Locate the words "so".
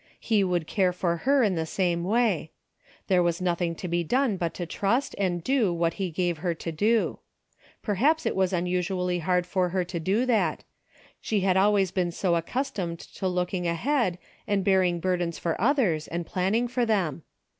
12.13-12.35